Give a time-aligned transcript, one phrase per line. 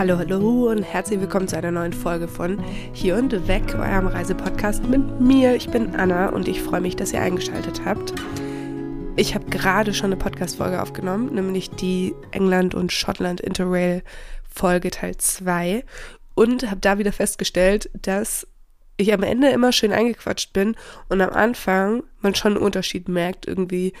[0.00, 2.58] Hallo, hallo und herzlich willkommen zu einer neuen Folge von
[2.94, 5.54] Hier und Weg, eurem Reisepodcast mit mir.
[5.54, 8.14] Ich bin Anna und ich freue mich, dass ihr eingeschaltet habt.
[9.16, 15.84] Ich habe gerade schon eine Podcast-Folge aufgenommen, nämlich die England- und Schottland-Interrail-Folge Teil 2
[16.34, 18.46] und habe da wieder festgestellt, dass
[18.96, 20.76] ich am Ende immer schön eingequatscht bin
[21.10, 23.92] und am Anfang man schon einen Unterschied merkt, irgendwie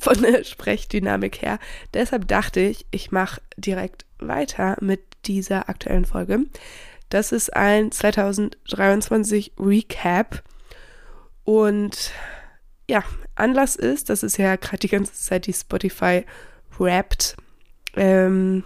[0.00, 1.58] von der Sprechdynamik her.
[1.94, 6.40] Deshalb dachte ich, ich mache direkt weiter mit dieser aktuellen Folge.
[7.08, 10.42] Das ist ein 2023 Recap.
[11.44, 12.12] Und
[12.88, 13.02] ja,
[13.34, 16.24] Anlass ist, das ist ja gerade die ganze Zeit die Spotify
[16.78, 17.36] Wrapped.
[17.96, 18.64] Ähm,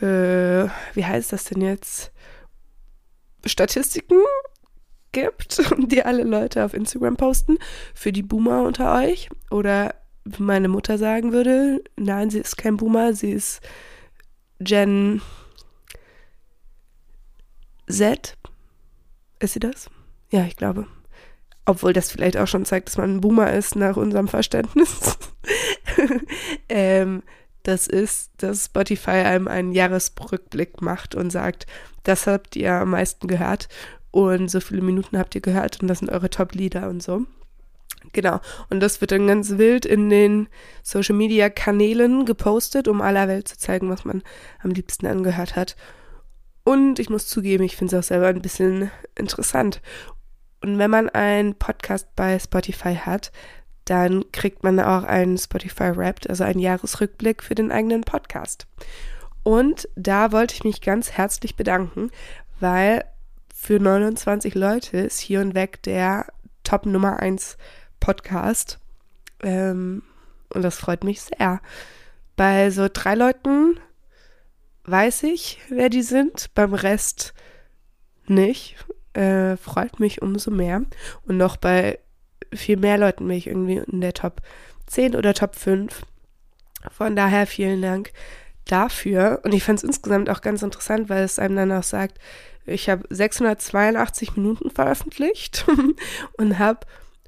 [0.00, 2.12] äh, wie heißt das denn jetzt?
[3.44, 4.20] Statistiken
[5.12, 7.58] gibt, die alle Leute auf Instagram posten,
[7.94, 9.28] für die Boomer unter euch.
[9.50, 9.94] Oder
[10.24, 13.60] wie meine Mutter sagen würde, nein, sie ist kein Boomer, sie ist
[14.60, 15.20] Gen
[17.88, 18.36] Z.
[19.40, 19.90] Ist sie das?
[20.30, 20.86] Ja, ich glaube.
[21.64, 25.18] Obwohl das vielleicht auch schon zeigt, dass man ein Boomer ist nach unserem Verständnis.
[26.68, 27.22] ähm,
[27.62, 31.66] das ist, dass Spotify einem einen Jahresrückblick macht und sagt,
[32.02, 33.68] das habt ihr am meisten gehört
[34.12, 37.26] und so viele Minuten habt ihr gehört und das sind eure Top-Lieder und so.
[38.12, 38.40] Genau.
[38.68, 40.48] Und das wird dann ganz wild in den
[40.82, 44.22] Social Media Kanälen gepostet, um aller Welt zu zeigen, was man
[44.62, 45.76] am liebsten angehört hat.
[46.64, 49.80] Und ich muss zugeben, ich finde es auch selber ein bisschen interessant.
[50.62, 53.32] Und wenn man einen Podcast bei Spotify hat,
[53.84, 58.66] dann kriegt man auch einen Spotify Wrapped, also einen Jahresrückblick für den eigenen Podcast.
[59.42, 62.10] Und da wollte ich mich ganz herzlich bedanken,
[62.60, 63.04] weil
[63.62, 66.26] für 29 Leute ist hier und weg der
[66.64, 67.56] Top Nummer 1
[68.00, 68.80] Podcast.
[69.40, 70.02] Ähm,
[70.52, 71.60] und das freut mich sehr.
[72.34, 73.78] Bei so drei Leuten
[74.82, 77.34] weiß ich, wer die sind, beim Rest
[78.26, 78.84] nicht.
[79.12, 80.82] Äh, freut mich umso mehr.
[81.28, 82.00] Und noch bei
[82.52, 84.42] viel mehr Leuten bin ich irgendwie in der Top
[84.88, 86.02] 10 oder Top 5.
[86.90, 88.12] Von daher vielen Dank
[88.66, 89.40] dafür.
[89.44, 92.18] Und ich fand es insgesamt auch ganz interessant, weil es einem dann auch sagt,
[92.64, 95.66] ich habe 682 Minuten veröffentlicht
[96.36, 96.86] und habe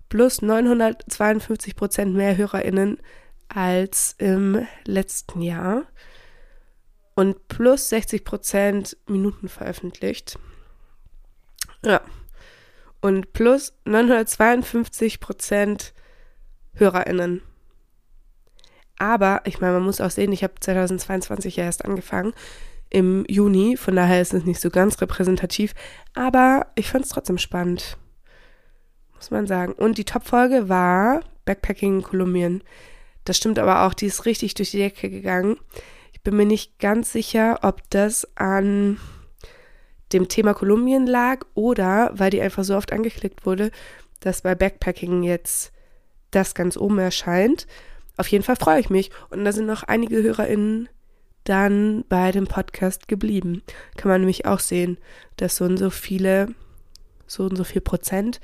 [0.08, 2.98] plus 952 Prozent mehr HörerInnen
[3.48, 5.82] als im letzten Jahr
[7.14, 10.38] und plus 60 Prozent Minuten veröffentlicht.
[11.84, 12.00] Ja.
[13.00, 15.94] Und plus 952 Prozent
[16.74, 17.42] HörerInnen.
[18.98, 22.32] Aber, ich meine, man muss auch sehen, ich habe 2022 ja erst angefangen
[22.90, 25.74] im Juni, von daher ist es nicht so ganz repräsentativ,
[26.14, 27.96] aber ich fand es trotzdem spannend,
[29.16, 29.72] muss man sagen.
[29.72, 32.62] Und die Top-Folge war Backpacking in Kolumbien.
[33.24, 35.56] Das stimmt aber auch, die ist richtig durch die Decke gegangen.
[36.12, 38.98] Ich bin mir nicht ganz sicher, ob das an
[40.12, 43.72] dem Thema Kolumbien lag oder weil die einfach so oft angeklickt wurde,
[44.20, 45.72] dass bei Backpacking jetzt
[46.30, 47.66] das ganz oben erscheint.
[48.16, 49.10] Auf jeden Fall freue ich mich.
[49.30, 50.88] Und da sind noch einige HörerInnen
[51.44, 53.62] dann bei dem Podcast geblieben.
[53.96, 54.98] Kann man nämlich auch sehen,
[55.36, 56.48] dass so und so viele,
[57.26, 58.40] so und so viel Prozent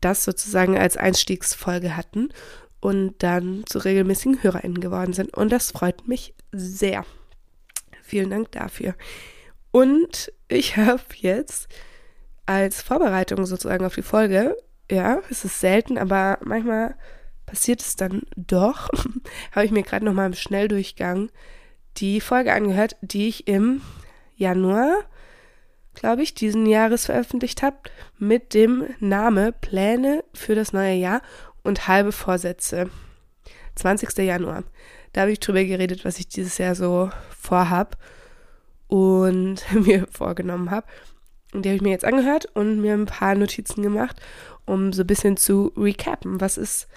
[0.00, 2.28] das sozusagen als Einstiegsfolge hatten
[2.80, 5.34] und dann zu regelmäßigen HörerInnen geworden sind.
[5.34, 7.06] Und das freut mich sehr.
[8.02, 8.94] Vielen Dank dafür.
[9.70, 11.68] Und ich habe jetzt
[12.46, 14.56] als Vorbereitung sozusagen auf die Folge,
[14.90, 16.94] ja, es ist selten, aber manchmal
[17.54, 18.88] passiert es dann doch,
[19.52, 21.30] habe ich mir gerade nochmal im Schnelldurchgang
[21.98, 23.80] die Folge angehört, die ich im
[24.34, 25.04] Januar,
[25.94, 27.76] glaube ich, diesen Jahres veröffentlicht habe,
[28.18, 31.22] mit dem Name Pläne für das neue Jahr
[31.62, 32.90] und halbe Vorsätze.
[33.76, 34.18] 20.
[34.18, 34.64] Januar.
[35.12, 37.96] Da habe ich drüber geredet, was ich dieses Jahr so vorhab
[38.88, 40.88] und mir vorgenommen habe.
[41.52, 44.20] Und die habe ich mir jetzt angehört und mir ein paar Notizen gemacht,
[44.66, 46.40] um so ein bisschen zu recappen.
[46.40, 46.88] Was ist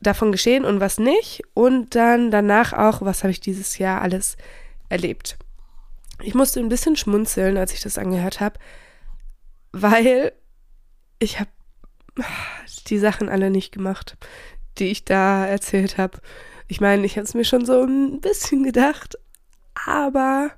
[0.00, 1.42] davon geschehen und was nicht.
[1.54, 4.36] Und dann danach auch, was habe ich dieses Jahr alles
[4.88, 5.38] erlebt.
[6.22, 8.58] Ich musste ein bisschen schmunzeln, als ich das angehört habe,
[9.72, 10.32] weil
[11.18, 11.50] ich habe
[12.88, 14.16] die Sachen alle nicht gemacht,
[14.78, 16.18] die ich da erzählt habe.
[16.66, 19.16] Ich meine, ich habe es mir schon so ein bisschen gedacht,
[19.86, 20.50] aber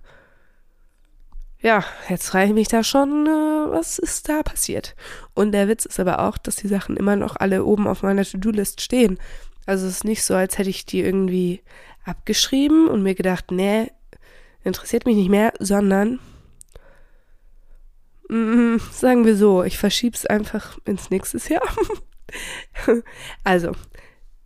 [1.63, 4.95] ja, jetzt frage ich mich da schon, äh, was ist da passiert?
[5.35, 8.25] Und der Witz ist aber auch, dass die Sachen immer noch alle oben auf meiner
[8.25, 9.19] To-Do-List stehen.
[9.67, 11.63] Also es ist nicht so, als hätte ich die irgendwie
[12.05, 13.91] abgeschrieben und mir gedacht, nee,
[14.65, 16.19] interessiert mich nicht mehr, sondern
[18.29, 21.69] mm, sagen wir so, ich verschiebe es einfach ins nächste Jahr.
[23.45, 23.73] also,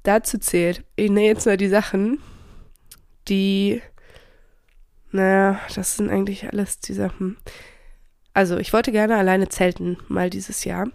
[0.02, 2.18] dazu zählt, ich nenne jetzt mal die Sachen,
[3.28, 3.82] die
[5.14, 7.36] naja, das sind eigentlich alles die Sachen.
[8.32, 10.88] Also, ich wollte gerne alleine zelten, mal dieses Jahr.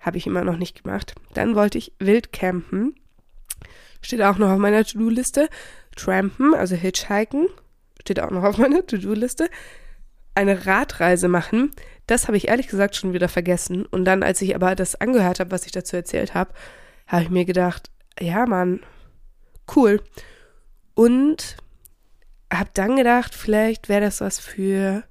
[0.00, 1.14] Habe ich immer noch nicht gemacht.
[1.34, 2.94] Dann wollte ich wild campen.
[4.00, 5.50] Steht auch noch auf meiner To-Do-Liste.
[5.96, 7.48] Trampen, also Hitchhiken.
[8.00, 9.50] Steht auch noch auf meiner To-Do-Liste.
[10.34, 11.72] Eine Radreise machen.
[12.06, 13.84] Das habe ich ehrlich gesagt schon wieder vergessen.
[13.84, 16.54] Und dann, als ich aber das angehört habe, was ich dazu erzählt habe,
[17.06, 18.80] habe ich mir gedacht, ja, Mann,
[19.76, 20.00] cool.
[20.94, 21.58] Und
[22.52, 25.04] habe dann gedacht, vielleicht wäre das was für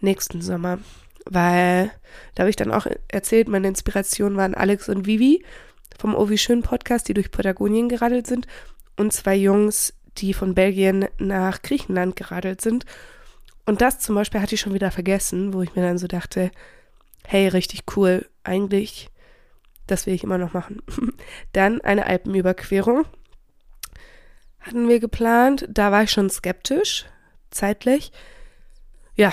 [0.00, 0.78] nächsten Sommer.
[1.24, 1.90] Weil
[2.34, 5.44] da habe ich dann auch erzählt, meine Inspiration waren Alex und Vivi
[5.98, 8.46] vom Ovi Schön Podcast, die durch Patagonien geradelt sind
[8.96, 12.86] und zwei Jungs, die von Belgien nach Griechenland geradelt sind.
[13.66, 16.50] Und das zum Beispiel hatte ich schon wieder vergessen, wo ich mir dann so dachte,
[17.26, 19.10] hey, richtig cool, eigentlich,
[19.86, 20.82] das will ich immer noch machen.
[21.52, 23.04] dann eine Alpenüberquerung
[24.60, 25.66] hatten wir geplant.
[25.68, 27.06] Da war ich schon skeptisch,
[27.50, 28.12] zeitlich.
[29.16, 29.32] Ja,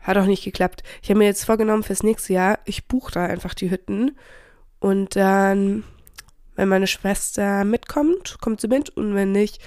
[0.00, 0.82] hat auch nicht geklappt.
[1.02, 4.16] Ich habe mir jetzt vorgenommen fürs nächste Jahr, ich buche da einfach die Hütten.
[4.80, 5.84] Und dann,
[6.54, 8.90] wenn meine Schwester mitkommt, kommt sie mit.
[8.90, 9.60] Und wenn nicht,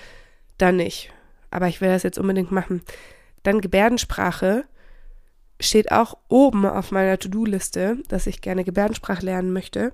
[0.57, 1.11] dann nicht.
[1.49, 2.81] Aber ich will das jetzt unbedingt machen.
[3.43, 4.65] Dann Gebärdensprache
[5.59, 9.93] steht auch oben auf meiner To-Do-Liste, dass ich gerne Gebärdensprache lernen möchte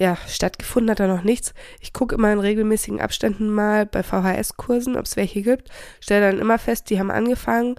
[0.00, 1.52] ja, stattgefunden hat da noch nichts.
[1.78, 5.68] Ich gucke immer in regelmäßigen Abständen mal bei VHS-Kursen, ob es welche gibt.
[6.00, 7.74] Stelle dann immer fest, die haben angefangen,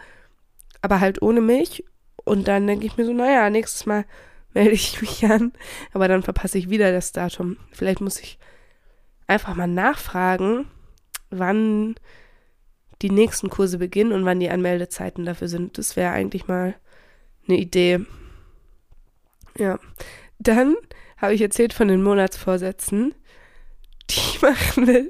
[0.84, 1.84] aber halt ohne mich.
[2.24, 4.06] Und dann denke ich mir so, naja, nächstes Mal
[4.54, 5.52] melde ich mich an.
[5.94, 7.58] Aber dann verpasse ich wieder das Datum.
[7.72, 8.38] Vielleicht muss ich
[9.26, 10.68] einfach mal nachfragen,
[11.32, 11.96] wann
[13.02, 15.80] die nächsten Kurse beginnen und wann die Anmeldezeiten dafür sind.
[15.80, 16.76] Das wäre eigentlich mal
[17.48, 18.06] eine Idee.
[19.58, 19.80] Ja.
[20.38, 20.76] Dann
[21.22, 23.14] habe ich erzählt von den Monatsvorsätzen,
[24.10, 25.10] die ich machen will.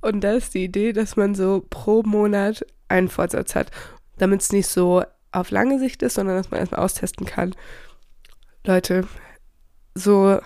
[0.00, 3.70] Und da ist die Idee, dass man so pro Monat einen Vorsatz hat,
[4.18, 7.54] damit es nicht so auf lange Sicht ist, sondern dass man erstmal austesten kann.
[8.66, 9.06] Leute,
[9.94, 10.38] so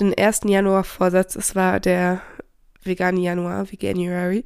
[0.00, 0.40] den 1.
[0.44, 2.20] Januar-Vorsatz, es war der
[2.82, 4.44] vegane Januar, Veganuary,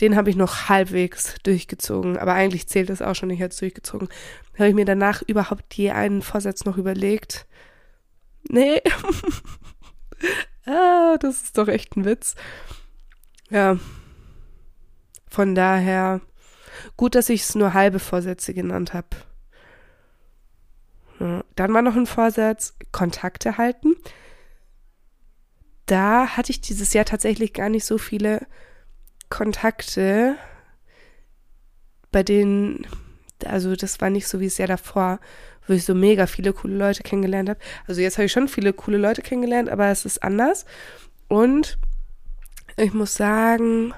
[0.00, 4.08] den habe ich noch halbwegs durchgezogen, aber eigentlich zählt das auch schon nicht als durchgezogen.
[4.56, 7.47] Habe ich mir danach überhaupt je einen Vorsatz noch überlegt,
[8.48, 8.82] Nee.
[10.66, 12.34] ah, das ist doch echt ein Witz.
[13.50, 13.78] Ja.
[15.28, 16.20] Von daher,
[16.96, 19.08] gut, dass ich es nur halbe Vorsätze genannt habe.
[21.20, 21.44] Ja.
[21.56, 23.96] Dann war noch ein Vorsatz, Kontakte halten.
[25.86, 28.46] Da hatte ich dieses Jahr tatsächlich gar nicht so viele
[29.30, 30.36] Kontakte,
[32.10, 32.86] bei denen,
[33.44, 35.20] also das war nicht so wie es Jahr davor,
[35.68, 37.60] wo ich so mega viele coole Leute kennengelernt habe.
[37.86, 40.64] Also jetzt habe ich schon viele coole Leute kennengelernt, aber es ist anders.
[41.28, 41.78] Und
[42.76, 43.94] ich muss sagen,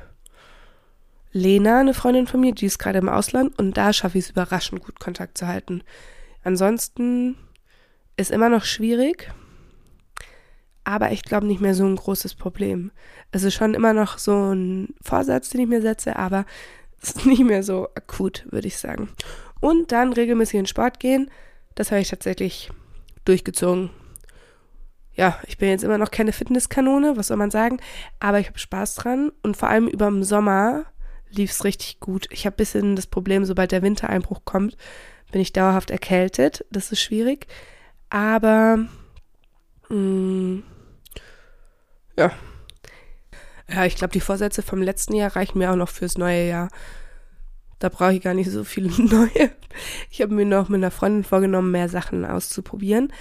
[1.33, 4.31] Lena, eine Freundin von mir, die ist gerade im Ausland und da schaffe ich es
[4.31, 5.83] überraschend gut, Kontakt zu halten.
[6.43, 7.37] Ansonsten
[8.17, 9.33] ist immer noch schwierig,
[10.83, 12.91] aber ich glaube nicht mehr so ein großes Problem.
[13.31, 16.47] Es ist schon immer noch so ein Vorsatz, den ich mir setze, aber
[17.01, 19.11] es ist nicht mehr so akut, würde ich sagen.
[19.61, 21.31] Und dann regelmäßig in Sport gehen.
[21.81, 22.71] Das habe ich tatsächlich
[23.25, 23.89] durchgezogen.
[25.15, 27.81] Ja, ich bin jetzt immer noch keine Fitnesskanone, was soll man sagen,
[28.19, 30.85] aber ich habe Spaß dran und vor allem über den Sommer
[31.31, 32.27] lief es richtig gut.
[32.31, 34.77] Ich habe ein bisschen das Problem, sobald der Wintereinbruch kommt,
[35.33, 36.67] bin ich dauerhaft erkältet.
[36.71, 37.47] Das ist schwierig.
[38.11, 38.77] Aber
[39.89, 40.63] mh, mm,
[42.19, 42.31] ja.
[43.73, 46.69] Ja, ich glaube, die Vorsätze vom letzten Jahr reichen mir auch noch fürs neue Jahr.
[47.81, 49.51] Da brauche ich gar nicht so viele neue.
[50.11, 53.13] Ich habe mir noch mit einer Freundin vorgenommen, mehr Sachen auszuprobieren.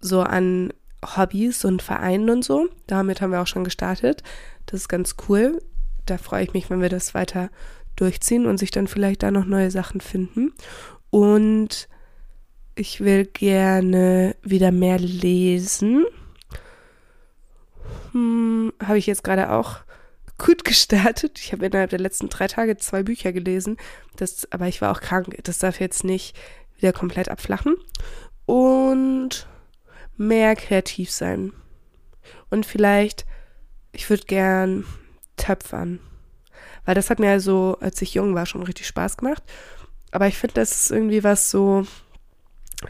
[0.00, 0.74] So an
[1.16, 2.68] Hobbys und Vereinen und so.
[2.86, 4.22] Damit haben wir auch schon gestartet.
[4.66, 5.62] Das ist ganz cool.
[6.04, 7.50] Da freue ich mich, wenn wir das weiter
[7.96, 10.52] durchziehen und sich dann vielleicht da noch neue Sachen finden.
[11.10, 11.88] Und
[12.74, 16.04] ich will gerne wieder mehr lesen.
[18.10, 19.84] Hm, habe ich jetzt gerade auch
[20.38, 21.38] gut gestartet.
[21.38, 23.76] Ich habe innerhalb der letzten drei Tage zwei Bücher gelesen.
[24.16, 25.36] Das, aber ich war auch krank.
[25.44, 26.36] Das darf jetzt nicht
[26.76, 27.76] wieder komplett abflachen.
[28.46, 29.46] Und
[30.16, 31.52] mehr kreativ sein.
[32.50, 33.26] Und vielleicht,
[33.92, 34.84] ich würde gern
[35.36, 36.00] töpfern.
[36.84, 39.42] Weil das hat mir also, als ich jung war, schon richtig Spaß gemacht.
[40.10, 41.86] Aber ich finde, das ist irgendwie was so,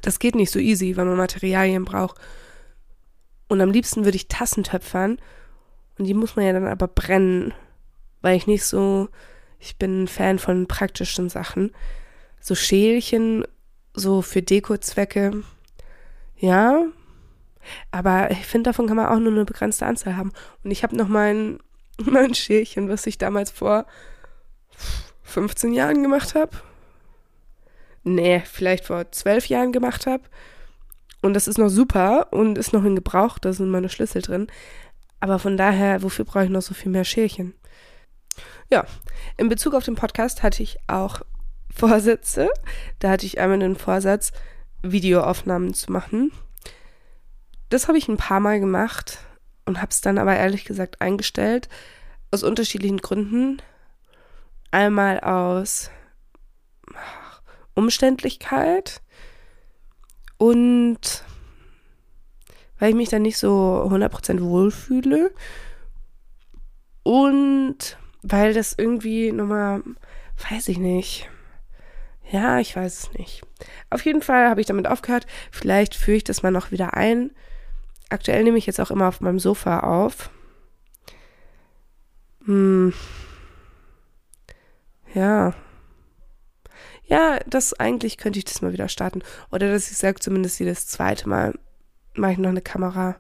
[0.02, 2.18] das geht nicht so easy, weil man Materialien braucht.
[3.48, 5.18] Und am liebsten würde ich Tassen töpfern
[5.98, 7.52] und die muss man ja dann aber brennen,
[8.20, 9.08] weil ich nicht so,
[9.58, 11.72] ich bin ein Fan von praktischen Sachen.
[12.40, 13.44] So Schälchen,
[13.94, 15.42] so für Dekozwecke,
[16.36, 16.84] ja.
[17.90, 20.32] Aber ich finde, davon kann man auch nur eine begrenzte Anzahl haben.
[20.62, 21.58] Und ich habe noch mein,
[21.98, 23.86] mein Schälchen, was ich damals vor
[25.22, 26.52] 15 Jahren gemacht habe.
[28.02, 30.24] Nee, vielleicht vor 12 Jahren gemacht habe.
[31.22, 34.46] Und das ist noch super und ist noch in Gebrauch, da sind meine Schlüssel drin.
[35.24, 37.54] Aber von daher, wofür brauche ich noch so viel mehr Schälchen?
[38.68, 38.84] Ja,
[39.38, 41.22] in Bezug auf den Podcast hatte ich auch
[41.74, 42.50] Vorsätze.
[42.98, 44.32] Da hatte ich einmal den Vorsatz,
[44.82, 46.30] Videoaufnahmen zu machen.
[47.70, 49.16] Das habe ich ein paar Mal gemacht
[49.64, 51.70] und habe es dann aber ehrlich gesagt eingestellt.
[52.30, 53.62] Aus unterschiedlichen Gründen.
[54.72, 55.90] Einmal aus
[57.72, 59.00] Umständlichkeit
[60.36, 61.24] und
[62.78, 65.32] weil ich mich dann nicht so 100% wohlfühle
[67.02, 69.82] und weil das irgendwie nochmal,
[70.50, 71.28] weiß ich nicht.
[72.30, 73.42] Ja, ich weiß es nicht.
[73.90, 75.26] Auf jeden Fall habe ich damit aufgehört.
[75.50, 77.30] Vielleicht führe ich das mal noch wieder ein.
[78.08, 80.30] Aktuell nehme ich jetzt auch immer auf meinem Sofa auf.
[82.46, 82.94] Hm.
[85.14, 85.54] Ja.
[87.06, 89.22] Ja, das eigentlich könnte ich das mal wieder starten.
[89.52, 91.54] Oder dass ich sage, zumindest jedes zweite Mal
[92.14, 93.16] mache ich noch eine Kamera,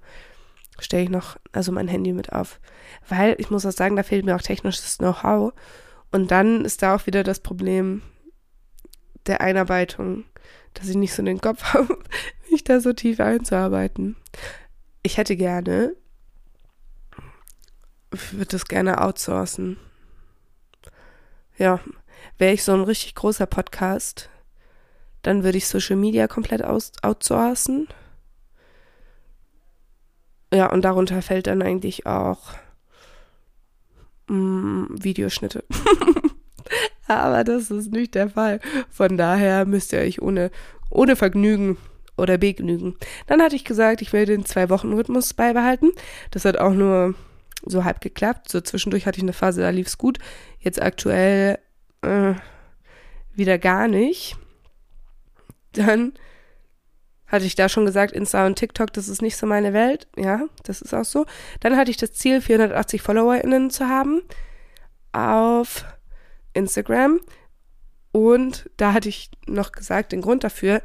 [0.78, 2.60] stelle ich noch, also mein Handy mit auf.
[3.08, 5.52] Weil ich muss auch sagen, da fehlt mir auch technisches Know-how.
[6.10, 8.02] Und dann ist da auch wieder das Problem
[9.26, 10.24] der Einarbeitung,
[10.74, 11.98] dass ich nicht so den Kopf habe,
[12.50, 14.16] mich da so tief einzuarbeiten.
[15.02, 15.94] Ich hätte gerne,
[18.10, 19.76] würde das gerne outsourcen.
[21.56, 21.80] Ja,
[22.38, 24.30] wäre ich so ein richtig großer Podcast,
[25.22, 27.88] dann würde ich Social Media komplett outsourcen.
[30.54, 32.52] Ja, und darunter fällt dann eigentlich auch
[34.28, 35.64] mm, Videoschnitte.
[37.08, 38.60] Aber das ist nicht der Fall.
[38.88, 40.52] Von daher müsst ihr euch ohne,
[40.90, 41.76] ohne Vergnügen
[42.16, 42.94] oder begnügen.
[43.26, 45.90] Dann hatte ich gesagt, ich will den Zwei-Wochen-Rhythmus beibehalten.
[46.30, 47.16] Das hat auch nur
[47.66, 48.48] so halb geklappt.
[48.48, 50.20] So zwischendurch hatte ich eine Phase, da lief es gut.
[50.60, 51.58] Jetzt aktuell
[52.02, 52.34] äh,
[53.34, 54.36] wieder gar nicht.
[55.72, 56.12] Dann
[57.34, 60.06] hatte ich da schon gesagt, Insta und TikTok, das ist nicht so meine Welt.
[60.16, 61.26] Ja, das ist auch so.
[61.60, 64.22] Dann hatte ich das Ziel, 480 FollowerInnen zu haben
[65.12, 65.84] auf
[66.52, 67.20] Instagram.
[68.12, 70.80] Und da hatte ich noch gesagt, den Grund dafür,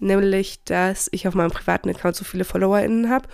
[0.00, 3.28] nämlich, dass ich auf meinem privaten Account so viele FollowerInnen habe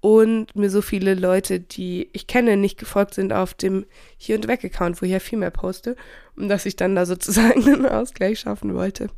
[0.00, 3.84] und mir so viele Leute, die ich kenne, nicht gefolgt sind auf dem
[4.16, 5.96] Hier und Weg-Account, wo ich ja viel mehr poste
[6.36, 9.10] und dass ich dann da sozusagen einen Ausgleich schaffen wollte.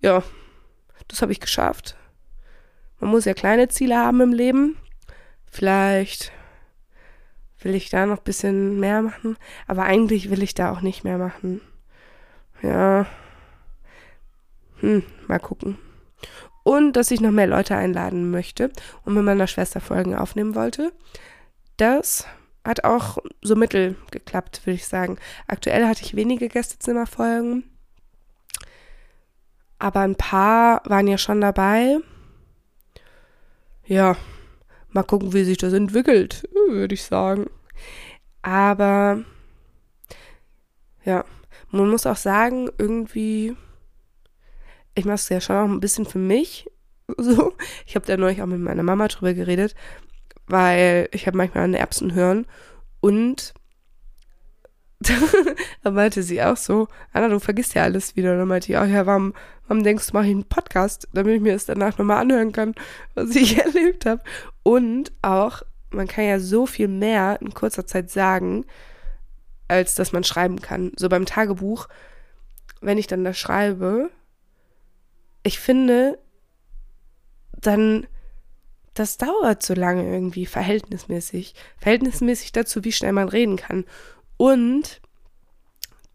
[0.00, 0.22] Ja,
[1.08, 1.96] das habe ich geschafft.
[3.00, 4.76] Man muss ja kleine Ziele haben im Leben.
[5.50, 6.32] Vielleicht
[7.60, 11.04] will ich da noch ein bisschen mehr machen, aber eigentlich will ich da auch nicht
[11.04, 11.60] mehr machen.
[12.62, 13.06] Ja.
[14.80, 15.78] Hm, mal gucken
[16.62, 18.70] und dass ich noch mehr Leute einladen möchte
[19.04, 20.92] und mit meiner Schwester Folgen aufnehmen wollte.
[21.76, 22.26] Das
[22.64, 25.18] hat auch so mittel geklappt, würde ich sagen.
[25.48, 27.64] Aktuell hatte ich wenige Gästezimmerfolgen,
[29.82, 31.98] aber ein paar waren ja schon dabei.
[33.84, 34.16] Ja,
[34.90, 37.50] mal gucken, wie sich das entwickelt, würde ich sagen.
[38.42, 39.22] Aber
[41.04, 41.24] ja,
[41.70, 43.56] man muss auch sagen, irgendwie
[44.94, 46.68] ich mache es ja schon auch ein bisschen für mich.
[47.18, 47.52] So.
[47.84, 49.74] Ich habe da neulich auch mit meiner Mama drüber geredet,
[50.46, 52.46] weil ich habe manchmal eine Erbsen hören
[53.00, 53.52] und
[55.82, 58.36] da meinte sie auch so, Anna, du vergisst ja alles wieder.
[58.36, 59.34] Dann meinte ich auch, ja, warum,
[59.66, 62.74] warum denkst du, mache ich einen Podcast, damit ich mir das danach nochmal anhören kann,
[63.14, 64.22] was ich erlebt habe.
[64.62, 68.64] Und auch, man kann ja so viel mehr in kurzer Zeit sagen,
[69.68, 70.92] als dass man schreiben kann.
[70.96, 71.88] So beim Tagebuch,
[72.80, 74.10] wenn ich dann da schreibe,
[75.42, 76.18] ich finde,
[77.52, 78.06] dann,
[78.94, 81.54] das dauert so lange irgendwie, verhältnismäßig.
[81.78, 83.84] Verhältnismäßig dazu, wie schnell man reden kann.
[84.42, 85.00] Und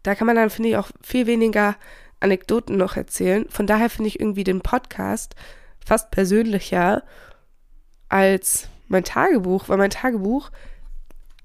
[0.02, 1.76] da kann man dann, finde ich, auch viel weniger
[2.20, 3.48] Anekdoten noch erzählen.
[3.48, 5.34] Von daher finde ich irgendwie den Podcast
[5.82, 7.04] fast persönlicher
[8.10, 10.50] als mein Tagebuch, weil mein Tagebuch,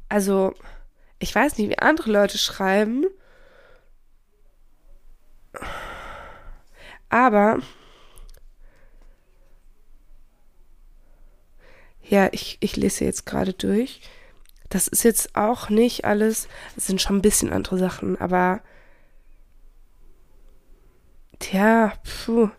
[0.09, 0.53] also
[1.19, 3.05] ich weiß nicht, wie andere Leute schreiben,
[7.07, 7.59] aber
[12.01, 14.01] ja, ich, ich lese jetzt gerade durch.
[14.73, 18.59] Das ist jetzt auch nicht alles, es sind schon ein bisschen andere Sachen, aber
[21.37, 22.49] tja, puh,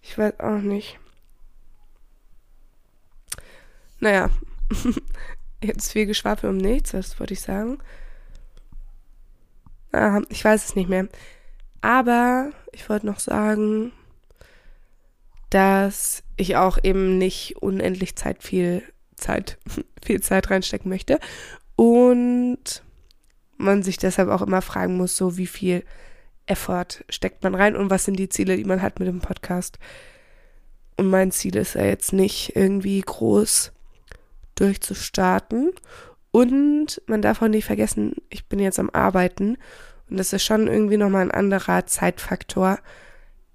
[0.00, 0.98] ich weiß auch nicht.
[4.00, 4.30] Naja,
[5.62, 7.76] jetzt viel Geschwafel um nichts, was wollte ich sagen?
[9.92, 11.06] Ah, ich weiß es nicht mehr.
[11.82, 13.92] Aber ich wollte noch sagen,
[15.50, 18.82] dass ich auch eben nicht unendlich Zeit viel
[19.18, 19.58] Zeit,
[20.04, 21.18] viel Zeit reinstecken möchte.
[21.76, 22.82] Und
[23.56, 25.84] man sich deshalb auch immer fragen muss, so wie viel
[26.46, 29.78] Effort steckt man rein und was sind die Ziele, die man hat mit dem Podcast.
[30.96, 33.72] Und mein Ziel ist ja jetzt nicht irgendwie groß
[34.54, 35.72] durchzustarten.
[36.30, 39.56] Und man darf auch nicht vergessen, ich bin jetzt am Arbeiten
[40.10, 42.78] und das ist schon irgendwie nochmal ein anderer Zeitfaktor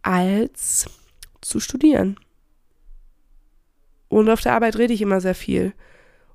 [0.01, 0.87] als
[1.41, 2.17] zu studieren.
[4.13, 5.73] Und auf der Arbeit rede ich immer sehr viel.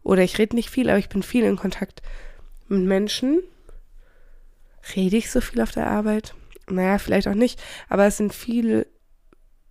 [0.02, 2.02] Oder ich rede nicht viel, aber ich bin viel in Kontakt
[2.66, 3.40] mit Menschen.
[4.96, 6.34] Rede ich so viel auf der Arbeit?
[6.68, 7.62] Naja, vielleicht auch nicht.
[7.88, 8.88] Aber es sind viele,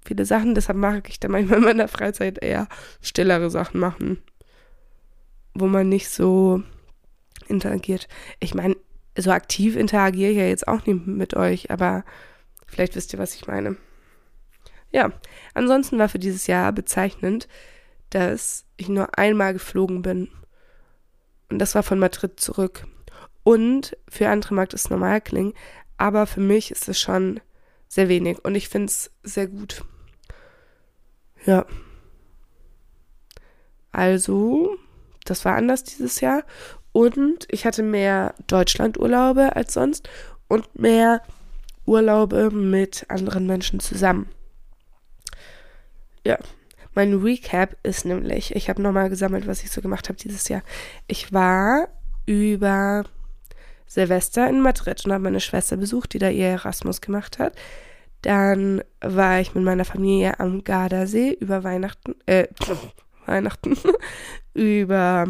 [0.06, 0.56] viele Sachen.
[0.56, 2.70] Deshalb mag ich dann manchmal in meiner Freizeit eher
[3.02, 4.20] stillere Sachen machen.
[5.54, 6.64] Wo man nicht so
[7.50, 8.08] interagiert.
[8.40, 8.78] Ich meine,
[9.18, 12.06] so aktiv interagiere ich ja jetzt auch nicht mit euch, aber
[12.68, 13.76] vielleicht wisst ihr, was ich meine.
[14.92, 15.12] Ja,
[15.54, 17.50] ansonsten war für dieses Jahr bezeichnend,
[18.10, 20.30] dass ich nur einmal geflogen bin.
[21.50, 22.86] Und das war von Madrid zurück.
[23.44, 25.54] Und für andere mag das normal klingen,
[25.98, 27.40] aber für mich ist es schon
[27.88, 29.84] sehr wenig und ich finde es sehr gut.
[31.46, 31.66] Ja.
[33.92, 34.78] Also,
[35.26, 36.44] das war anders dieses Jahr
[36.92, 40.10] und ich hatte mehr Deutschlandurlaube als sonst
[40.48, 41.22] und mehr
[41.86, 44.30] Urlaube mit anderen Menschen zusammen.
[46.26, 46.38] Ja,
[46.98, 50.64] mein Recap ist nämlich, ich habe nochmal gesammelt, was ich so gemacht habe dieses Jahr.
[51.06, 51.90] Ich war
[52.26, 53.04] über
[53.86, 57.54] Silvester in Madrid und habe meine Schwester besucht, die da ihr Erasmus gemacht hat.
[58.24, 62.48] Dann war ich mit meiner Familie am Gardasee über Weihnachten, äh,
[63.28, 63.78] Weihnachten,
[64.56, 65.28] über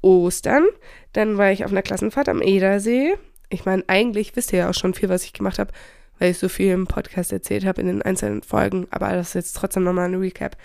[0.00, 0.64] Ostern.
[1.12, 3.14] Dann war ich auf einer Klassenfahrt am Edersee.
[3.50, 5.70] Ich meine, eigentlich wisst ihr ja auch schon viel, was ich gemacht habe,
[6.18, 8.86] weil ich so viel im Podcast erzählt habe in den einzelnen Folgen.
[8.90, 10.56] Aber das ist jetzt trotzdem nochmal ein Recap.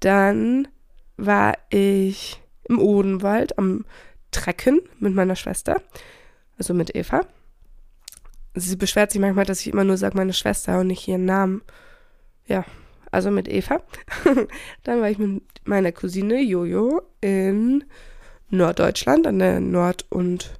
[0.00, 0.68] Dann
[1.16, 3.84] war ich im Odenwald am
[4.30, 5.80] Trecken mit meiner Schwester,
[6.58, 7.22] also mit Eva.
[8.54, 11.62] Sie beschwert sich manchmal, dass ich immer nur sage meine Schwester und nicht ihren Namen.
[12.46, 12.64] Ja,
[13.10, 13.82] also mit Eva.
[14.84, 17.84] Dann war ich mit meiner Cousine Jojo in
[18.50, 20.58] Norddeutschland, an der Nord- und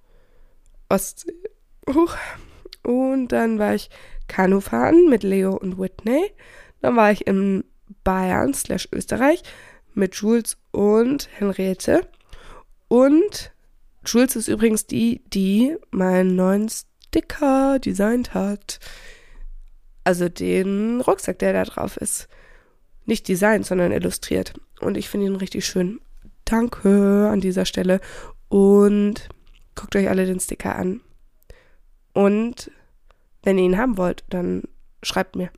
[0.88, 1.32] Ostsee.
[2.87, 3.90] Und dann war ich
[4.29, 6.31] Kanufahren mit Leo und Whitney.
[6.81, 7.64] Dann war ich in
[8.05, 9.42] Bayern slash Österreich
[9.94, 12.07] mit Jules und Henriette.
[12.87, 13.53] Und
[14.05, 18.79] Jules ist übrigens die, die meinen neuen Sticker designt hat.
[20.05, 22.29] Also den Rucksack, der da drauf ist.
[23.05, 24.55] Nicht designt, sondern illustriert.
[24.81, 26.01] Und ich finde ihn richtig schön.
[26.44, 28.01] Danke an dieser Stelle.
[28.49, 29.29] Und
[29.75, 31.01] guckt euch alle den Sticker an.
[32.12, 32.70] Und
[33.46, 34.64] wenn ihr ihn haben wollt, dann
[35.02, 35.50] schreibt mir.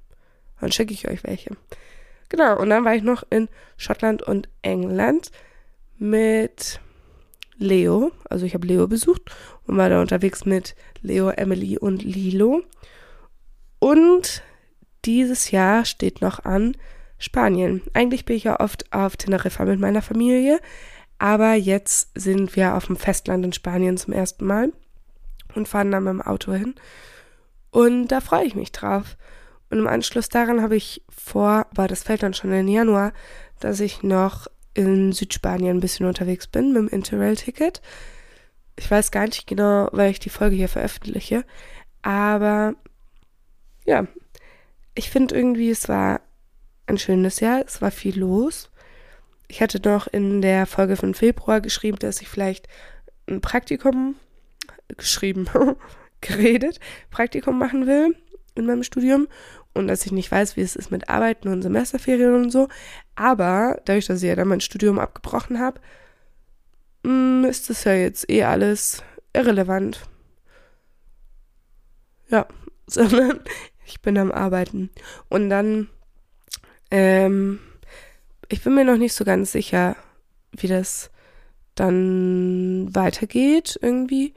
[0.60, 1.56] Dann schicke ich euch welche.
[2.28, 3.48] Genau, und dann war ich noch in
[3.78, 5.32] Schottland und England
[5.96, 6.80] mit
[7.56, 8.12] Leo.
[8.28, 9.34] Also ich habe Leo besucht
[9.66, 12.62] und war da unterwegs mit Leo, Emily und Lilo.
[13.78, 14.42] Und
[15.06, 16.76] dieses Jahr steht noch an
[17.18, 17.80] Spanien.
[17.94, 20.60] Eigentlich bin ich ja oft auf Teneriffa mit meiner Familie,
[21.18, 24.72] aber jetzt sind wir auf dem Festland in Spanien zum ersten Mal
[25.54, 26.74] und fahren dann mit dem Auto hin.
[27.70, 29.16] Und da freue ich mich drauf.
[29.70, 33.12] Und im Anschluss daran habe ich vor, aber das fällt dann schon in Januar,
[33.60, 37.82] dass ich noch in Südspanien ein bisschen unterwegs bin mit dem Interrail-Ticket.
[38.76, 41.44] Ich weiß gar nicht genau, weil ich die Folge hier veröffentliche,
[42.02, 42.74] aber
[43.84, 44.06] ja,
[44.94, 46.20] ich finde irgendwie, es war
[46.86, 47.62] ein schönes Jahr.
[47.64, 48.70] Es war viel los.
[49.46, 52.68] Ich hatte noch in der Folge von Februar geschrieben, dass ich vielleicht
[53.28, 54.16] ein Praktikum
[54.96, 55.48] geschrieben,
[56.20, 58.16] geredet, Praktikum machen will
[58.54, 59.28] in meinem Studium
[59.74, 62.68] und dass ich nicht weiß, wie es ist mit Arbeiten und Semesterferien und so.
[63.14, 65.80] Aber dadurch, dass ich ja dann mein Studium abgebrochen habe,
[67.04, 69.02] mm, ist das ja jetzt eh alles
[69.32, 70.00] irrelevant.
[72.28, 72.46] Ja,
[72.86, 73.40] sondern
[73.86, 74.90] ich bin am Arbeiten.
[75.28, 75.88] Und dann
[76.90, 77.60] ähm,
[78.48, 79.96] ich bin mir noch nicht so ganz sicher,
[80.52, 81.10] wie das
[81.74, 84.34] dann weitergeht irgendwie.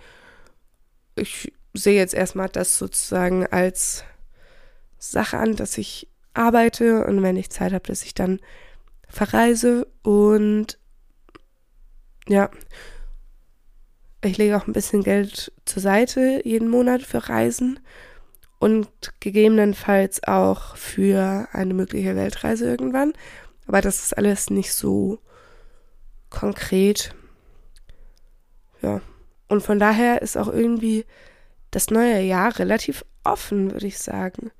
[1.15, 4.03] Ich sehe jetzt erstmal das sozusagen als
[4.97, 8.39] Sache an, dass ich arbeite und wenn ich Zeit habe, dass ich dann
[9.07, 10.77] verreise und
[12.27, 12.49] ja,
[14.23, 17.79] ich lege auch ein bisschen Geld zur Seite jeden Monat für Reisen
[18.59, 18.87] und
[19.19, 23.13] gegebenenfalls auch für eine mögliche Weltreise irgendwann.
[23.65, 25.19] Aber das ist alles nicht so
[26.29, 27.15] konkret.
[28.83, 29.01] Ja.
[29.47, 31.05] Und von daher ist auch irgendwie
[31.71, 34.51] das neue Jahr relativ offen, würde ich sagen.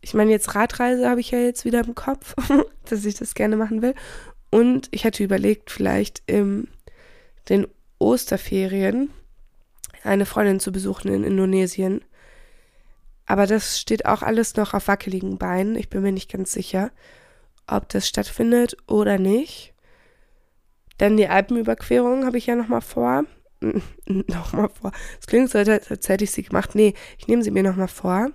[0.00, 2.34] Ich meine, jetzt Radreise habe ich ja jetzt wieder im Kopf,
[2.88, 3.94] dass ich das gerne machen will.
[4.50, 6.68] Und ich hatte überlegt, vielleicht in
[7.48, 7.66] den
[7.98, 9.10] Osterferien
[10.02, 12.02] eine Freundin zu besuchen in Indonesien.
[13.26, 15.76] Aber das steht auch alles noch auf wackeligen Beinen.
[15.76, 16.90] Ich bin mir nicht ganz sicher,
[17.66, 19.72] ob das stattfindet oder nicht.
[20.98, 23.24] Denn die Alpenüberquerung habe ich ja nochmal vor.
[24.06, 24.92] nochmal vor.
[25.20, 26.74] Es klingt so, als hätte ich sie gemacht.
[26.74, 28.30] Nee, ich nehme sie mir nochmal vor.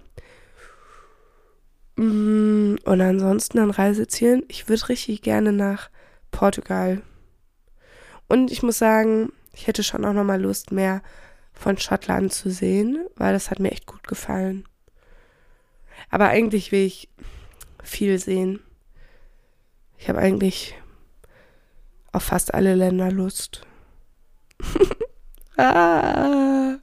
[1.95, 4.43] Mm, und ansonsten an Reisezielen.
[4.47, 5.89] Ich würde richtig gerne nach
[6.31, 7.01] Portugal.
[8.27, 11.01] Und ich muss sagen, ich hätte schon auch nochmal Lust, mehr
[11.53, 14.65] von Schottland zu sehen, weil das hat mir echt gut gefallen.
[16.09, 17.09] Aber eigentlich will ich
[17.81, 18.59] viel sehen.
[19.97, 20.75] Ich habe eigentlich
[22.11, 23.61] auf fast alle Länder Lust.
[25.57, 26.77] ah.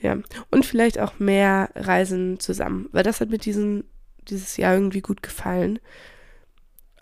[0.00, 0.18] Ja,
[0.50, 3.84] und vielleicht auch mehr Reisen zusammen, weil das hat mir diesen,
[4.28, 5.78] dieses Jahr irgendwie gut gefallen.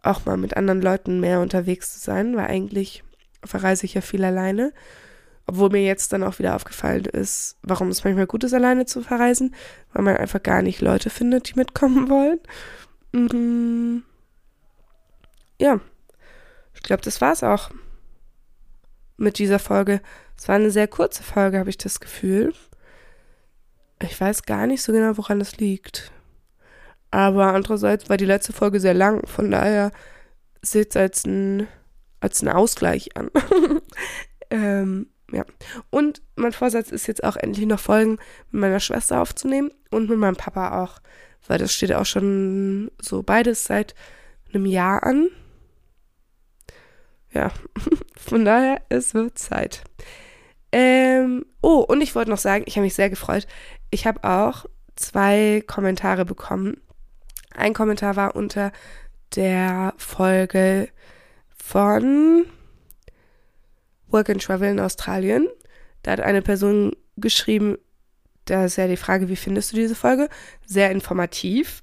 [0.04, 3.02] Auch mal mit anderen Leuten mehr unterwegs zu sein, weil eigentlich
[3.44, 4.72] verreise ich ja viel alleine.
[5.46, 9.02] Obwohl mir jetzt dann auch wieder aufgefallen ist, warum es manchmal gut ist, alleine zu
[9.02, 9.54] verreisen,
[9.92, 12.38] weil man einfach gar nicht Leute findet, die mitkommen wollen.
[13.12, 14.04] Mhm.
[15.60, 15.80] Ja,
[16.74, 17.70] ich glaube, das war's auch
[19.16, 20.00] mit dieser Folge.
[20.42, 22.52] Es war eine sehr kurze Folge, habe ich das Gefühl.
[24.02, 26.10] Ich weiß gar nicht so genau, woran das liegt.
[27.12, 29.92] Aber andererseits war die letzte Folge sehr lang, von daher
[30.60, 31.68] sieht es als ein,
[32.18, 33.30] als ein Ausgleich an.
[34.50, 35.44] ähm, ja.
[35.90, 38.18] Und mein Vorsatz ist jetzt auch endlich noch Folgen
[38.50, 40.98] mit meiner Schwester aufzunehmen und mit meinem Papa auch.
[41.46, 43.94] Weil das steht auch schon so beides seit
[44.52, 45.28] einem Jahr an.
[47.30, 47.52] Ja,
[48.16, 49.84] von daher, es wird Zeit.
[50.72, 53.46] Ähm, oh, und ich wollte noch sagen, ich habe mich sehr gefreut.
[53.90, 54.64] Ich habe auch
[54.96, 56.80] zwei Kommentare bekommen.
[57.54, 58.72] Ein Kommentar war unter
[59.36, 60.88] der Folge
[61.54, 62.46] von
[64.08, 65.48] Work and Travel in Australien.
[66.02, 67.76] Da hat eine Person geschrieben,
[68.46, 70.28] da ist ja die Frage, wie findest du diese Folge?
[70.66, 71.82] Sehr informativ.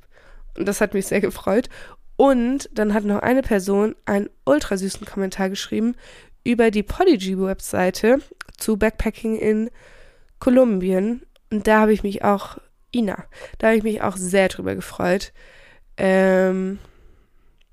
[0.58, 1.70] Und das hat mich sehr gefreut.
[2.18, 5.96] Und dann hat noch eine Person einen ultra süßen Kommentar geschrieben
[6.44, 8.20] über die Podigy-Webseite
[8.58, 9.70] zu Backpacking in
[10.40, 11.24] Kolumbien.
[11.52, 12.58] Und da habe ich mich auch,
[12.94, 13.26] Ina,
[13.58, 15.34] da habe ich mich auch sehr drüber gefreut.
[15.98, 16.80] Ähm,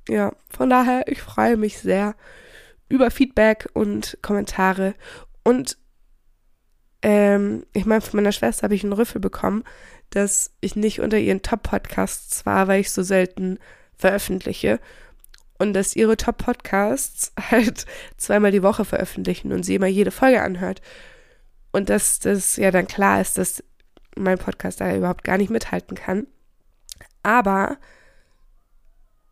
[0.09, 2.15] ja, von daher, ich freue mich sehr
[2.89, 4.95] über Feedback und Kommentare.
[5.43, 5.77] Und
[7.03, 9.65] ähm, ich meine, von meiner Schwester habe ich einen Rüffel bekommen,
[10.11, 13.59] dass ich nicht unter ihren Top-Podcasts war, weil ich so selten
[13.97, 14.81] veröffentliche.
[15.59, 20.83] Und dass ihre Top-Podcasts halt zweimal die Woche veröffentlichen und sie immer jede Folge anhört.
[21.73, 23.63] Und dass das ja dann klar ist, dass
[24.17, 26.27] mein Podcast da überhaupt gar nicht mithalten kann.
[27.23, 27.77] Aber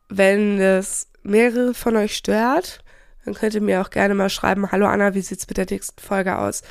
[0.08, 2.84] wenn es mehrere von euch stört,
[3.24, 6.00] dann könnt ihr mir auch gerne mal schreiben, hallo Anna, wie sieht's mit der nächsten
[6.00, 6.62] Folge aus?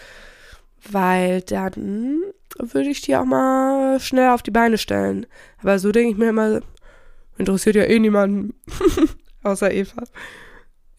[0.92, 2.22] Weil dann
[2.60, 5.26] würde ich die auch mal schnell auf die Beine stellen.
[5.62, 6.62] Aber so denke ich mir immer,
[7.38, 8.54] interessiert ja eh niemanden,
[9.44, 10.04] außer Eva.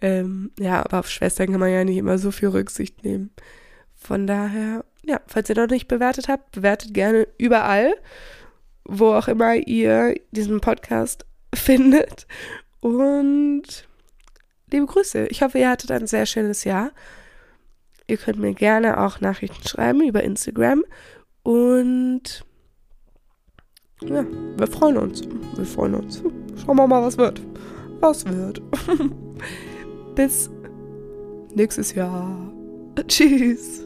[0.00, 3.30] Ähm, ja, aber auf Schwestern kann man ja nicht immer so viel Rücksicht nehmen.
[3.94, 7.94] Von daher, ja, falls ihr noch nicht bewertet habt, bewertet gerne überall,
[8.85, 12.26] wo auch immer ihr diesen Podcast findet.
[12.80, 13.88] Und
[14.70, 15.26] liebe Grüße.
[15.28, 16.90] Ich hoffe, ihr hattet ein sehr schönes Jahr.
[18.07, 20.85] Ihr könnt mir gerne auch Nachrichten schreiben über Instagram.
[21.42, 22.44] Und
[24.02, 24.24] ja,
[24.57, 25.22] wir freuen uns.
[25.57, 26.22] Wir freuen uns.
[26.62, 27.40] Schauen wir mal, was wird.
[28.00, 28.62] Was wird.
[30.14, 30.50] Bis
[31.54, 32.52] nächstes Jahr.
[33.07, 33.83] Tschüss.